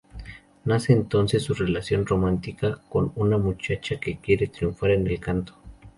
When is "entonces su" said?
0.93-1.53